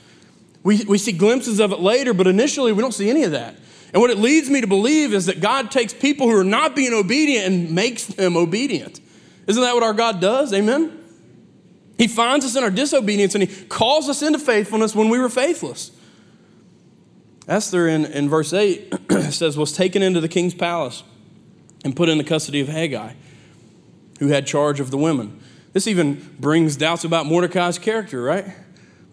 [0.63, 3.55] We, we see glimpses of it later, but initially we don't see any of that.
[3.93, 6.75] And what it leads me to believe is that God takes people who are not
[6.75, 8.99] being obedient and makes them obedient.
[9.47, 10.53] Isn't that what our God does?
[10.53, 11.01] Amen?
[11.97, 15.29] He finds us in our disobedience and He calls us into faithfulness when we were
[15.29, 15.91] faithless.
[17.47, 18.93] Esther in, in verse 8
[19.29, 21.03] says, was taken into the king's palace
[21.83, 23.13] and put in the custody of Haggai,
[24.19, 25.39] who had charge of the women.
[25.71, 28.45] This even brings doubts about Mordecai's character, right?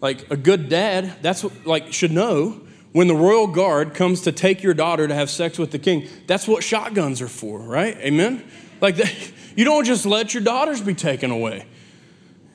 [0.01, 2.61] Like a good dad, that's what like should know
[2.93, 6.07] when the royal guard comes to take your daughter to have sex with the king,
[6.27, 7.97] that's what shotguns are for, right?
[7.97, 8.43] Amen?
[8.79, 8.97] Like,
[9.55, 11.65] you don't just let your daughters be taken away.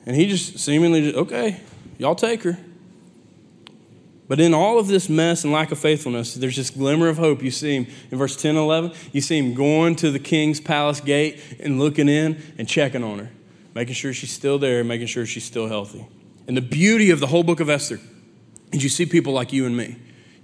[0.05, 1.59] And he just seemingly, just, okay,
[1.97, 2.57] y'all take her.
[4.29, 7.43] But in all of this mess and lack of faithfulness, there's this glimmer of hope.
[7.43, 8.93] You see him in verse 10 and 11.
[9.11, 13.19] You see him going to the king's palace gate and looking in and checking on
[13.19, 13.31] her,
[13.73, 16.05] making sure she's still there, making sure she's still healthy.
[16.47, 17.99] And the beauty of the whole book of Esther
[18.71, 19.97] is you see people like you and me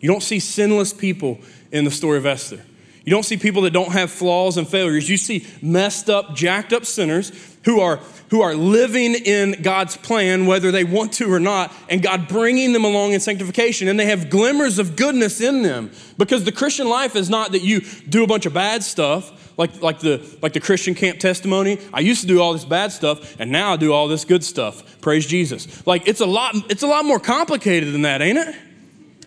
[0.05, 1.39] you don't see sinless people
[1.71, 2.61] in the story of Esther.
[3.05, 5.09] You don't see people that don't have flaws and failures.
[5.09, 7.31] You see messed up, jacked up sinners
[7.63, 7.97] who are,
[8.29, 12.71] who are living in God's plan, whether they want to or not, and God bringing
[12.71, 13.87] them along in sanctification.
[13.87, 15.89] And they have glimmers of goodness in them.
[16.19, 19.81] Because the Christian life is not that you do a bunch of bad stuff, like,
[19.81, 21.79] like, the, like the Christian camp testimony.
[21.91, 24.43] I used to do all this bad stuff, and now I do all this good
[24.43, 25.01] stuff.
[25.01, 25.87] Praise Jesus.
[25.87, 28.55] Like, it's a lot, it's a lot more complicated than that, ain't it?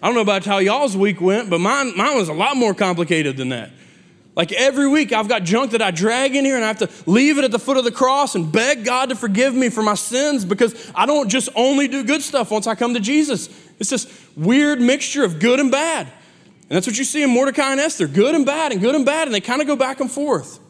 [0.02, 2.74] I don't know about how y'all's week went, but mine, mine was a lot more
[2.74, 3.70] complicated than that.
[4.36, 6.90] Like every week, I've got junk that I drag in here and I have to
[7.10, 9.82] leave it at the foot of the cross and beg God to forgive me for
[9.82, 13.48] my sins because I don't just only do good stuff once I come to Jesus.
[13.80, 16.06] It's this weird mixture of good and bad.
[16.06, 19.04] And that's what you see in Mordecai and Esther good and bad and good and
[19.04, 20.60] bad, and they kind of go back and forth.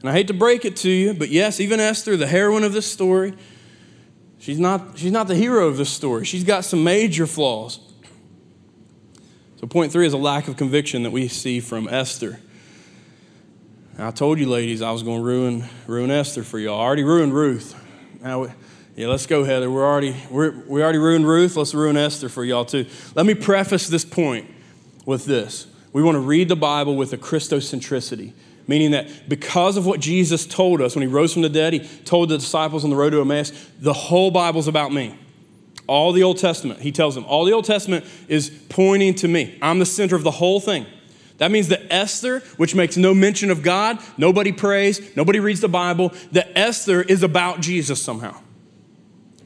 [0.00, 2.72] And I hate to break it to you, but yes, even Esther, the heroine of
[2.72, 3.34] this story,
[4.42, 6.24] She's not, she's not the hero of this story.
[6.24, 7.78] She's got some major flaws.
[9.60, 12.40] So, point three is a lack of conviction that we see from Esther.
[13.96, 16.80] I told you, ladies, I was going to ruin, ruin Esther for y'all.
[16.80, 17.80] I already ruined Ruth.
[18.20, 18.48] Now,
[18.96, 19.70] yeah, let's go, Heather.
[19.70, 21.56] We're already, we're, we already ruined Ruth.
[21.56, 22.86] Let's ruin Esther for y'all, too.
[23.14, 24.50] Let me preface this point
[25.06, 25.68] with this.
[25.92, 28.32] We want to read the Bible with a Christocentricity
[28.66, 31.80] meaning that because of what Jesus told us when he rose from the dead, he
[31.80, 35.18] told the disciples on the road to Emmaus, the whole Bible's about me.
[35.86, 39.58] All the Old Testament, he tells them, all the Old Testament is pointing to me.
[39.60, 40.86] I'm the center of the whole thing.
[41.38, 45.68] That means that Esther, which makes no mention of God, nobody prays, nobody reads the
[45.68, 48.40] Bible, that Esther is about Jesus somehow.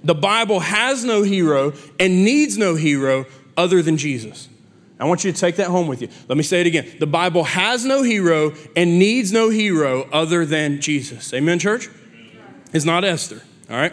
[0.04, 3.24] The Bible has no hero and needs no hero
[3.56, 4.48] other than Jesus.
[4.98, 6.08] I want you to take that home with you.
[6.28, 6.90] Let me say it again.
[6.98, 11.34] The Bible has no hero and needs no hero other than Jesus.
[11.34, 11.88] Amen, church?
[12.72, 13.92] It's not Esther, all right?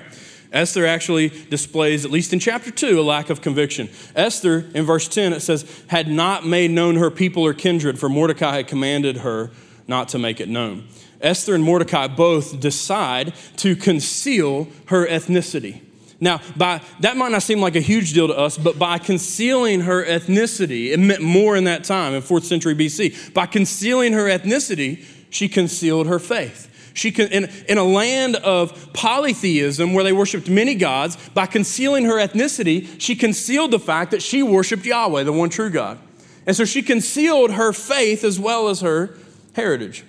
[0.54, 3.89] Esther actually displays, at least in chapter 2, a lack of conviction.
[4.16, 8.08] Esther, in verse 10, it says, had not made known her people or kindred, for
[8.08, 9.50] Mordecai had commanded her
[9.88, 10.88] not to make it known.
[11.20, 15.82] Esther and Mordecai both decide to conceal her ethnicity.
[16.24, 19.82] Now, by, that might not seem like a huge deal to us, but by concealing
[19.82, 23.34] her ethnicity, it meant more in that time, in 4th century BC.
[23.34, 26.70] By concealing her ethnicity, she concealed her faith.
[26.94, 32.26] She in, in a land of polytheism where they worshiped many gods, by concealing her
[32.26, 36.00] ethnicity, she concealed the fact that she worshiped Yahweh, the one true God.
[36.48, 39.18] And so she concealed her faith as well as her
[39.58, 40.06] heritage.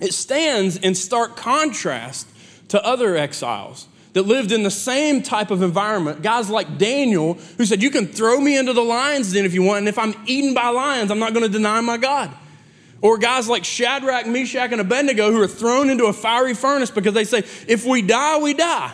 [0.00, 2.26] It stands in stark contrast
[2.66, 6.22] to other exiles that lived in the same type of environment.
[6.22, 9.62] Guys like Daniel, who said, You can throw me into the lion's den if you
[9.62, 12.30] want, and if I'm eaten by lions, I'm not going to deny my God.
[13.02, 17.14] Or guys like Shadrach, Meshach, and Abednego who are thrown into a fiery furnace because
[17.14, 18.92] they say, If we die, we die.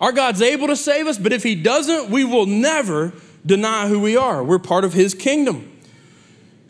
[0.00, 3.12] Our God's able to save us, but if He doesn't, we will never
[3.46, 4.44] deny who we are.
[4.44, 5.72] We're part of His kingdom.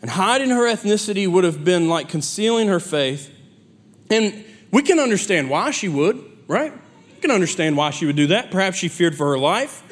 [0.01, 3.35] And hiding her ethnicity would have been like concealing her faith.
[4.09, 6.73] And we can understand why she would, right?
[7.19, 8.49] You can understand why she would do that.
[8.49, 9.83] Perhaps she feared for her life.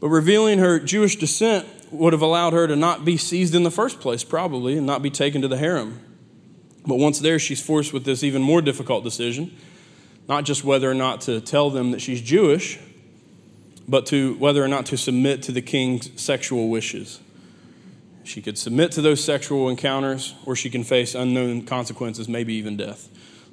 [0.00, 3.70] But revealing her Jewish descent would have allowed her to not be seized in the
[3.70, 6.00] first place, probably, and not be taken to the harem.
[6.84, 9.56] But once there, she's forced with this even more difficult decision
[10.28, 12.78] not just whether or not to tell them that she's Jewish,
[13.88, 17.20] but to whether or not to submit to the king's sexual wishes.
[18.24, 22.76] She could submit to those sexual encounters, or she can face unknown consequences, maybe even
[22.76, 23.08] death.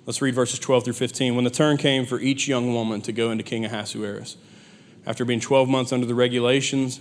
[0.06, 1.36] Let's read verses 12 through 15.
[1.36, 4.36] When the turn came for each young woman to go into King Ahasuerus,
[5.06, 7.00] after being 12 months under the regulations,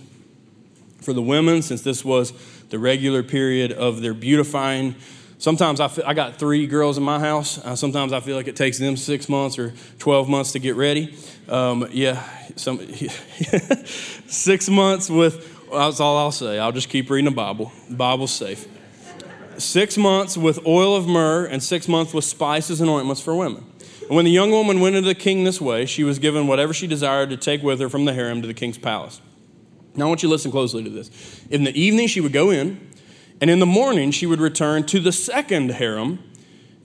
[1.01, 2.31] for the women, since this was
[2.69, 4.95] the regular period of their beautifying,
[5.37, 7.57] sometimes I, feel, I got three girls in my house.
[7.57, 10.75] Uh, sometimes I feel like it takes them six months or 12 months to get
[10.77, 11.13] ready.
[11.49, 12.23] Um, yeah,
[12.55, 12.79] some,
[14.27, 16.57] six months with, that's all I'll say.
[16.57, 17.73] I'll just keep reading the Bible.
[17.89, 18.65] The Bible's safe
[19.61, 23.65] six months with oil of myrrh, and six months with spices and ointments for women.
[24.01, 26.73] And when the young woman went into the king this way, she was given whatever
[26.73, 29.21] she desired to take with her from the harem to the king's palace.
[29.95, 31.09] Now I want you to listen closely to this.
[31.49, 32.89] In the evening, she would go in,
[33.39, 36.19] and in the morning, she would return to the second harem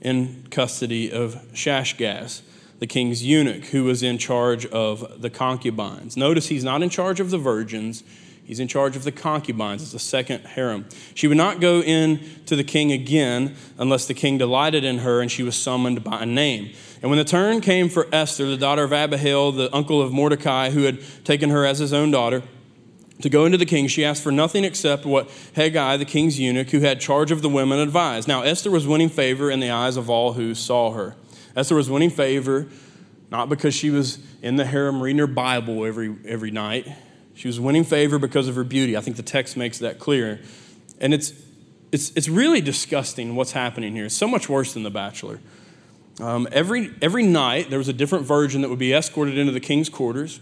[0.01, 2.41] in custody of Shaashgaz,
[2.79, 6.15] the king's eunuch, who was in charge of the concubines.
[6.15, 8.03] Notice he's not in charge of the virgins,
[8.49, 9.83] He's in charge of the concubines.
[9.83, 10.87] It's the second harem.
[11.13, 15.21] She would not go in to the king again unless the king delighted in her
[15.21, 16.73] and she was summoned by name.
[17.03, 20.71] And when the turn came for Esther, the daughter of Abihail, the uncle of Mordecai,
[20.71, 22.41] who had taken her as his own daughter,
[23.21, 26.71] to go into the king, she asked for nothing except what Hegai, the king's eunuch,
[26.71, 28.27] who had charge of the women, advised.
[28.27, 31.15] Now, Esther was winning favor in the eyes of all who saw her.
[31.55, 32.67] Esther was winning favor
[33.29, 36.87] not because she was in the harem reading her Bible every, every night.
[37.39, 38.97] She was winning favor because of her beauty.
[38.97, 40.41] I think the text makes that clear.
[40.99, 41.31] And it's,
[41.89, 44.03] it's, it's really disgusting what's happening here.
[44.03, 45.39] It's so much worse than The Bachelor.
[46.19, 49.61] Um, every, every night, there was a different virgin that would be escorted into the
[49.61, 50.41] king's quarters,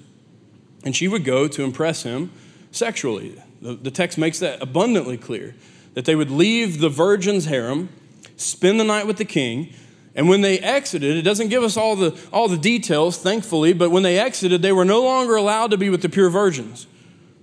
[0.83, 2.31] and she would go to impress him
[2.71, 3.39] sexually.
[3.61, 5.53] The, the text makes that abundantly clear
[5.93, 7.89] that they would leave the virgin's harem,
[8.37, 9.71] spend the night with the king,
[10.17, 13.91] and when they exited, it doesn't give us all the, all the details, thankfully, but
[13.91, 16.87] when they exited, they were no longer allowed to be with the pure virgins.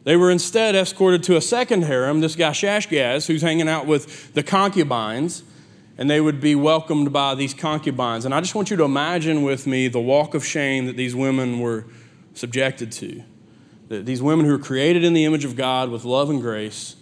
[0.03, 4.35] They were instead escorted to a second harem, this guy Shaashgaz, who's hanging out with
[4.35, 5.45] the concubines,
[5.97, 8.25] and they would be welcomed by these concubines.
[8.25, 11.15] And I just want you to imagine with me the walk of shame that these
[11.15, 11.87] women were
[12.35, 13.23] subjected to.
[13.87, 16.97] That these women who are created in the image of God with love and grace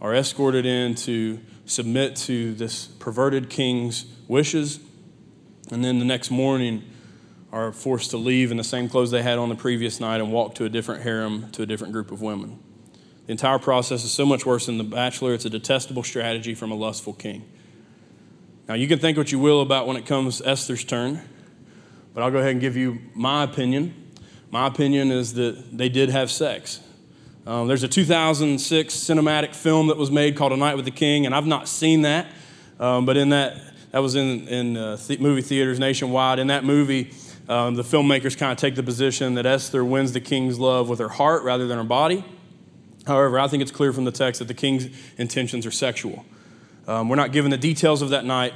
[0.00, 4.78] are escorted in to submit to this perverted king's wishes
[5.70, 6.82] and then the next morning
[7.52, 10.32] are forced to leave in the same clothes they had on the previous night and
[10.32, 12.58] walk to a different harem to a different group of women.
[13.26, 15.34] The entire process is so much worse than The Bachelor.
[15.34, 17.44] It's a detestable strategy from a lustful king.
[18.68, 21.20] Now, you can think what you will about when it comes Esther's turn,
[22.14, 23.94] but I'll go ahead and give you my opinion.
[24.50, 26.80] My opinion is that they did have sex.
[27.46, 31.26] Um, there's a 2006 cinematic film that was made called A Night with the King,
[31.26, 32.26] and I've not seen that.
[32.78, 33.56] Um, but in that
[33.96, 36.38] that was in, in uh, th- movie theaters nationwide.
[36.38, 37.12] In that movie,
[37.48, 40.98] um, the filmmakers kind of take the position that Esther wins the king's love with
[40.98, 42.22] her heart rather than her body.
[43.06, 46.26] However, I think it's clear from the text that the king's intentions are sexual.
[46.86, 48.52] Um, we're not given the details of that night,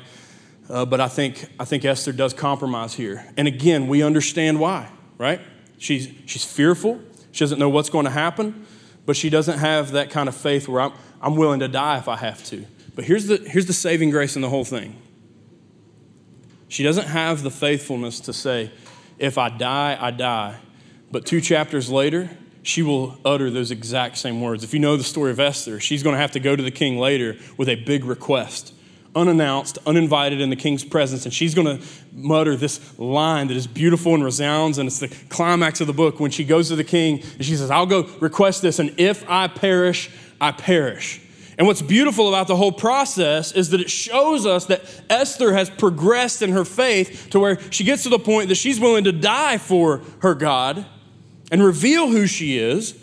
[0.69, 3.27] uh, but I think, I think Esther does compromise here.
[3.39, 5.41] And again, we understand why, right?
[5.79, 7.01] She's, she's fearful,
[7.33, 8.67] she doesn't know what's going to happen.
[9.07, 12.09] but she doesn't have that kind of faith where I'm, I'm willing to die if
[12.09, 12.67] I have to.
[12.95, 15.01] But here's the, here's the saving grace in the whole thing
[16.71, 18.71] she doesn't have the faithfulness to say,
[19.19, 20.57] if I die, I die.
[21.11, 22.31] But two chapters later,
[22.63, 24.63] she will utter those exact same words.
[24.63, 26.71] If you know the story of Esther, she's going to have to go to the
[26.71, 28.73] king later with a big request,
[29.17, 33.67] unannounced, uninvited in the king's presence, and she's going to mutter this line that is
[33.67, 36.85] beautiful and resounds, and it's the climax of the book when she goes to the
[36.85, 40.09] king and she says, I'll go request this, and if I perish,
[40.41, 41.21] I perish.
[41.61, 45.69] And what's beautiful about the whole process is that it shows us that Esther has
[45.69, 49.13] progressed in her faith to where she gets to the point that she's willing to
[49.13, 50.87] die for her God
[51.53, 52.99] and reveal who she is,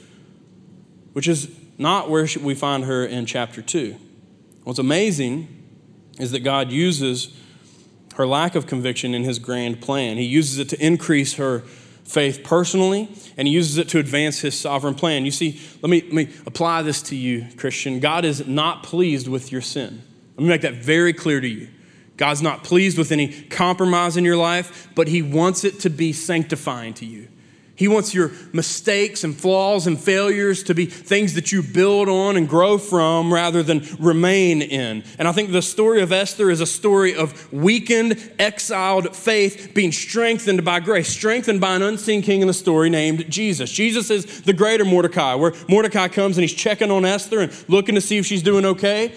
[1.13, 3.96] which is not where we find her in chapter 2.
[4.63, 5.48] What's amazing
[6.17, 7.39] is that God uses
[8.15, 10.17] her lack of conviction in his grand plan.
[10.17, 11.62] He uses it to increase her
[12.08, 15.26] faith personally, and he uses it to advance his sovereign plan.
[15.26, 18.00] You see, let me, let me apply this to you, Christian.
[18.00, 20.02] God is not pleased with your sin.
[20.38, 21.67] Let me make that very clear to you.
[22.15, 26.13] God's not pleased with any compromise in your life, but he wants it to be
[26.13, 27.28] sanctifying to you.
[27.78, 32.36] He wants your mistakes and flaws and failures to be things that you build on
[32.36, 35.04] and grow from rather than remain in.
[35.20, 39.92] And I think the story of Esther is a story of weakened, exiled faith being
[39.92, 43.72] strengthened by grace, strengthened by an unseen king in the story named Jesus.
[43.72, 47.94] Jesus is the greater Mordecai, where Mordecai comes and he's checking on Esther and looking
[47.94, 49.13] to see if she's doing okay.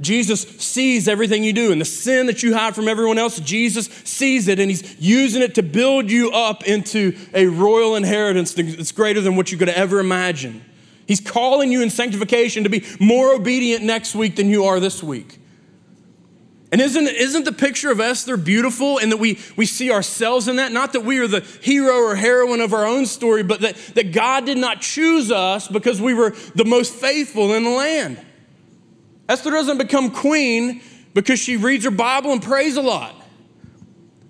[0.00, 3.86] Jesus sees everything you do, and the sin that you hide from everyone else, Jesus
[3.86, 8.92] sees it, and He's using it to build you up into a royal inheritance that's
[8.92, 10.64] greater than what you could ever imagine.
[11.06, 15.02] He's calling you in sanctification to be more obedient next week than you are this
[15.02, 15.38] week.
[16.72, 20.56] And isn't, isn't the picture of Esther beautiful in that we, we see ourselves in
[20.56, 20.72] that?
[20.72, 24.12] Not that we are the hero or heroine of our own story, but that, that
[24.12, 28.18] God did not choose us because we were the most faithful in the land.
[29.28, 30.82] Esther doesn't become queen
[31.14, 33.14] because she reads her Bible and prays a lot.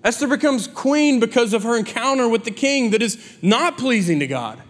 [0.03, 4.27] Esther becomes queen because of her encounter with the king that is not pleasing to
[4.27, 4.61] God.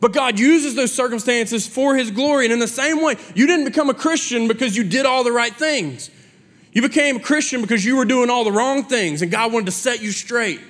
[0.00, 2.46] But God uses those circumstances for his glory.
[2.46, 5.30] And in the same way, you didn't become a Christian because you did all the
[5.30, 6.10] right things.
[6.72, 9.66] You became a Christian because you were doing all the wrong things and God wanted
[9.66, 10.60] to set you straight.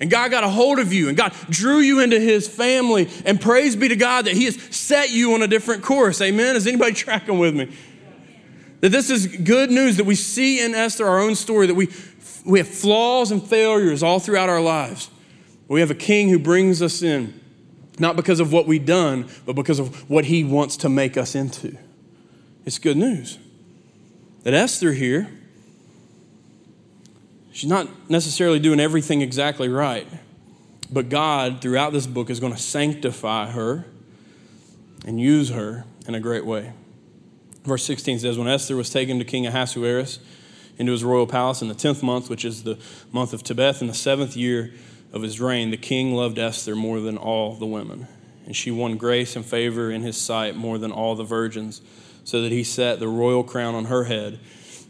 [0.00, 3.08] And God got a hold of you and God drew you into his family.
[3.24, 6.20] And praise be to God that he has set you on a different course.
[6.20, 6.56] Amen.
[6.56, 7.72] Is anybody tracking with me?
[8.80, 11.88] That this is good news that we see in Esther, our own story, that we,
[12.44, 15.10] we have flaws and failures all throughout our lives.
[15.68, 17.38] We have a king who brings us in,
[17.98, 21.34] not because of what we've done, but because of what he wants to make us
[21.34, 21.76] into.
[22.64, 23.38] It's good news.
[24.42, 25.30] That Esther here,
[27.52, 30.06] she's not necessarily doing everything exactly right,
[30.90, 33.84] but God, throughout this book, is going to sanctify her
[35.04, 36.72] and use her in a great way.
[37.64, 40.18] Verse 16 says, When Esther was taken to King Ahasuerus
[40.78, 42.78] into his royal palace in the 10th month, which is the
[43.12, 44.72] month of Tebeth, in the seventh year
[45.12, 48.06] of his reign, the king loved Esther more than all the women.
[48.46, 51.82] And she won grace and favor in his sight more than all the virgins,
[52.24, 54.38] so that he set the royal crown on her head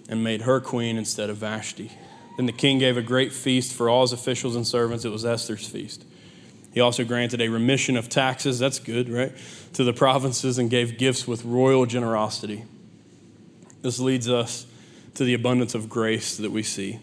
[0.09, 1.91] and made her queen instead of Vashti.
[2.37, 5.05] Then the king gave a great feast for all his officials and servants.
[5.05, 6.05] It was Esther's feast.
[6.73, 9.33] He also granted a remission of taxes, that's good, right,
[9.73, 12.65] to the provinces and gave gifts with royal generosity.
[13.83, 14.67] This leads us
[15.15, 17.01] to the abundance of grace that we see.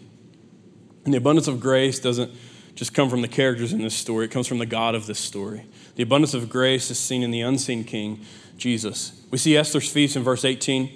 [1.04, 2.32] And the abundance of grace doesn't
[2.74, 5.18] just come from the characters in this story, it comes from the God of this
[5.18, 5.66] story.
[5.96, 8.20] The abundance of grace is seen in the unseen king,
[8.56, 9.20] Jesus.
[9.30, 10.90] We see Esther's feast in verse 18,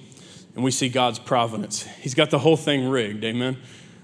[0.54, 1.82] and we see God's providence.
[2.00, 3.58] He's got the whole thing rigged, amen?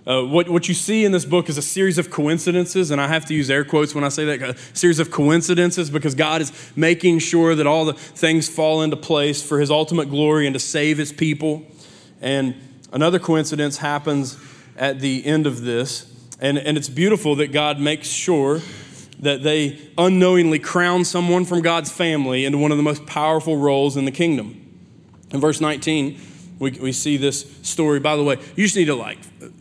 [0.09, 3.09] Uh, what, what you see in this book is a series of coincidences, and I
[3.09, 6.41] have to use air quotes when I say that a series of coincidences because God
[6.41, 10.55] is making sure that all the things fall into place for His ultimate glory and
[10.55, 11.63] to save His people.
[12.23, 12.55] And
[12.91, 14.39] another coincidence happens
[14.79, 18.63] at the end of this, and, and it's beautiful that God makes sure
[19.21, 23.95] that they unknowingly crown someone from God's family into one of the most powerful roles
[23.99, 24.59] in the kingdom.
[25.33, 26.19] In verse 19,
[26.59, 28.01] we, we see this story.
[28.01, 29.19] By the way, you just need to like,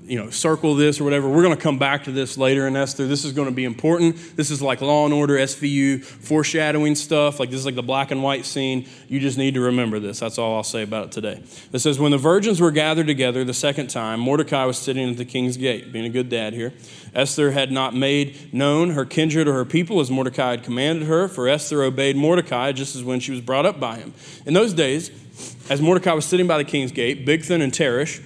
[0.07, 1.27] you know, circle this or whatever.
[1.27, 3.07] We're going to come back to this later in Esther.
[3.07, 4.37] This is going to be important.
[4.37, 7.39] This is like Law and Order, SVU, foreshadowing stuff.
[7.39, 8.87] Like this is like the black and white scene.
[9.09, 10.19] You just need to remember this.
[10.19, 11.43] That's all I'll say about it today.
[11.73, 15.17] It says, When the virgins were gathered together the second time, Mordecai was sitting at
[15.17, 16.73] the king's gate, being a good dad here.
[17.13, 21.27] Esther had not made known her kindred or her people as Mordecai had commanded her,
[21.27, 24.13] for Esther obeyed Mordecai just as when she was brought up by him.
[24.45, 25.11] In those days,
[25.69, 28.23] as Mordecai was sitting by the king's gate, Bigthan and Teresh,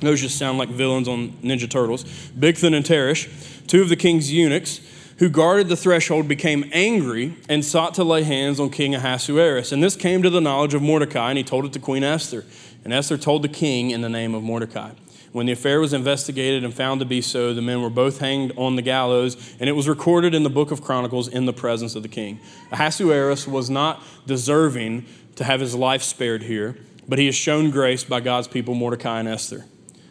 [0.00, 2.04] those just sound like villains on Ninja Turtles,
[2.38, 4.80] Bigthan and Teresh, two of the king's eunuchs,
[5.18, 9.70] who guarded the threshold became angry and sought to lay hands on King Ahasuerus.
[9.70, 12.46] And this came to the knowledge of Mordecai, and he told it to Queen Esther.
[12.84, 14.92] And Esther told the king in the name of Mordecai.
[15.32, 18.52] When the affair was investigated and found to be so, the men were both hanged
[18.56, 21.94] on the gallows, and it was recorded in the book of Chronicles in the presence
[21.94, 22.40] of the king.
[22.72, 25.04] Ahasuerus was not deserving
[25.36, 29.20] to have his life spared here, but he has shown grace by God's people, Mordecai
[29.20, 29.66] and Esther.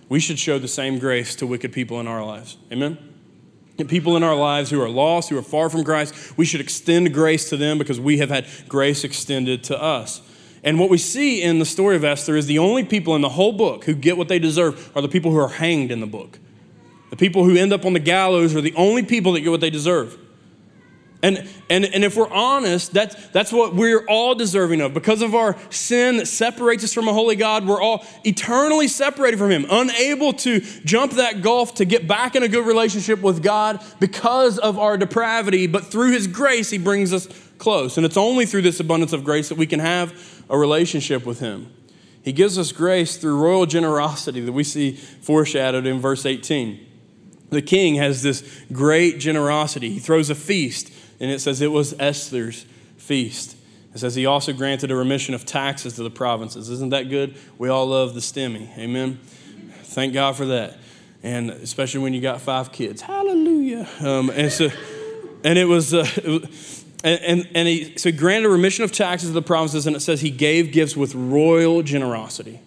[0.10, 2.57] We should show the same grace to wicked people in our lives.
[2.72, 2.97] Amen?
[3.88, 7.14] People in our lives who are lost, who are far from Christ, we should extend
[7.14, 10.22] grace to them because we have had grace extended to us.
[10.64, 13.30] And what we see in the story of Esther is the only people in the
[13.30, 16.07] whole book who get what they deserve are the people who are hanged in the
[16.07, 16.39] book.
[17.12, 19.62] The people who end up on the gallows are the only people that get what
[19.62, 20.18] they deserve.
[21.22, 24.93] And, and, and if we're honest, that's, that's what we're all deserving of.
[24.93, 29.38] Because of our sin that separates us from a holy God, we're all eternally separated
[29.38, 33.43] from Him, unable to jump that gulf to get back in a good relationship with
[33.43, 35.67] God because of our depravity.
[35.67, 37.97] But through His grace, He brings us close.
[37.97, 41.41] And it's only through this abundance of grace that we can have a relationship with
[41.41, 41.74] Him.
[42.24, 46.88] He gives us grace through royal generosity that we see foreshadowed in verse 18.
[47.49, 49.89] The king has this great generosity.
[49.89, 52.65] He throws a feast, and it says it was Esther's
[52.97, 53.55] feast.
[53.93, 56.70] It says he also granted a remission of taxes to the provinces.
[56.70, 57.36] Isn't that good?
[57.57, 58.78] We all love the stimmy.
[58.78, 59.20] Amen.
[59.84, 60.78] Thank God for that.
[61.24, 63.01] And especially when you got five kids.
[63.01, 63.88] Hallelujah.
[63.99, 64.70] Um, and so,
[65.43, 66.05] and it was, uh,
[67.03, 69.95] and, and, and he, so he granted a remission of taxes to the provinces, and
[69.95, 72.61] it says he gave gifts with royal generosity.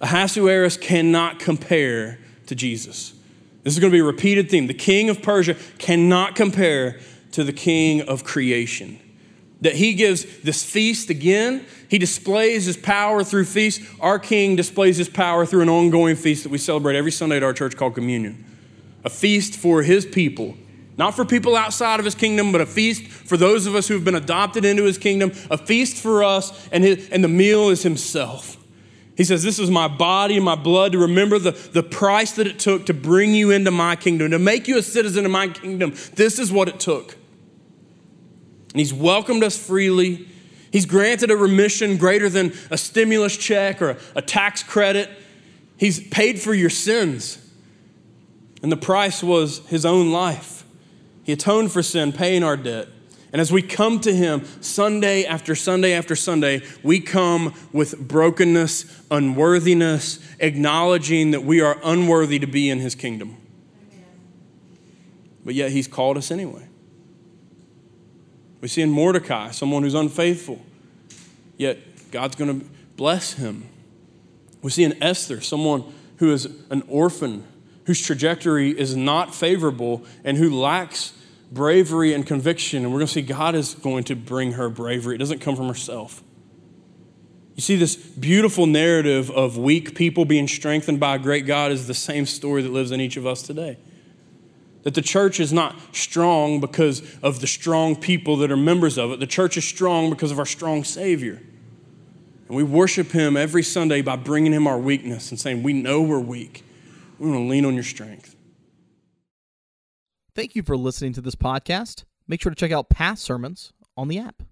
[0.00, 3.14] Ahasuerus cannot compare to Jesus.
[3.62, 4.66] This is going to be a repeated theme.
[4.66, 7.00] The king of Persia cannot compare
[7.32, 8.98] to the king of creation.
[9.60, 13.82] That he gives this feast again, he displays his power through feast.
[14.00, 17.42] Our king displays his power through an ongoing feast that we celebrate every Sunday at
[17.42, 18.44] our church called communion.
[19.04, 20.56] A feast for his people
[20.98, 24.04] not for people outside of his kingdom, but a feast for those of us who've
[24.04, 27.84] been adopted into his kingdom, a feast for us, and, his, and the meal is
[27.84, 28.57] himself.
[29.18, 32.46] He says, This is my body and my blood to remember the, the price that
[32.46, 35.48] it took to bring you into my kingdom, to make you a citizen of my
[35.48, 35.92] kingdom.
[36.14, 37.16] This is what it took.
[38.72, 40.28] And he's welcomed us freely.
[40.70, 45.10] He's granted a remission greater than a stimulus check or a, a tax credit.
[45.76, 47.44] He's paid for your sins.
[48.62, 50.64] And the price was his own life.
[51.24, 52.86] He atoned for sin, paying our debt.
[53.32, 59.02] And as we come to Him Sunday after Sunday after Sunday, we come with brokenness,
[59.10, 63.36] unworthiness, acknowledging that we are unworthy to be in His kingdom.
[65.44, 66.66] But yet He's called us anyway.
[68.60, 70.60] We see in Mordecai someone who's unfaithful,
[71.56, 71.78] yet
[72.10, 72.66] God's going to
[72.96, 73.68] bless him.
[74.62, 75.84] We see in Esther someone
[76.16, 77.44] who is an orphan,
[77.84, 81.12] whose trajectory is not favorable, and who lacks
[81.50, 85.14] bravery and conviction, and we're going to see God is going to bring her bravery.
[85.14, 86.22] It doesn't come from herself.
[87.54, 91.88] You see, this beautiful narrative of weak people being strengthened by a great God is
[91.88, 93.78] the same story that lives in each of us today.
[94.84, 99.10] That the church is not strong because of the strong people that are members of
[99.10, 99.18] it.
[99.18, 101.42] The church is strong because of our strong Savior.
[102.46, 106.00] And we worship Him every Sunday by bringing Him our weakness and saying, We know
[106.00, 106.64] we're weak.
[107.18, 108.36] We want to lean on your strength.
[110.34, 112.04] Thank you for listening to this podcast.
[112.26, 114.42] Make sure to check out past sermons on the app.